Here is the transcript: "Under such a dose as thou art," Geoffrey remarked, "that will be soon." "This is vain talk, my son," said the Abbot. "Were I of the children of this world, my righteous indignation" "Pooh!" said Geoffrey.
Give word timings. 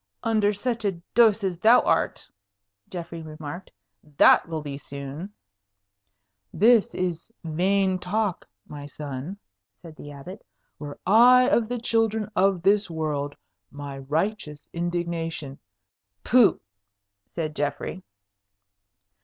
"Under 0.23 0.51
such 0.51 0.83
a 0.83 0.93
dose 1.13 1.43
as 1.43 1.59
thou 1.59 1.81
art," 1.81 2.27
Geoffrey 2.89 3.21
remarked, 3.21 3.69
"that 4.17 4.47
will 4.47 4.63
be 4.63 4.75
soon." 4.75 5.31
"This 6.51 6.95
is 6.95 7.31
vain 7.43 7.99
talk, 7.99 8.47
my 8.67 8.87
son," 8.87 9.37
said 9.79 9.95
the 9.95 10.09
Abbot. 10.09 10.43
"Were 10.79 10.97
I 11.05 11.47
of 11.47 11.69
the 11.69 11.77
children 11.77 12.31
of 12.35 12.63
this 12.63 12.89
world, 12.89 13.35
my 13.69 13.99
righteous 13.99 14.67
indignation" 14.73 15.59
"Pooh!" 16.23 16.59
said 17.35 17.55
Geoffrey. 17.55 18.01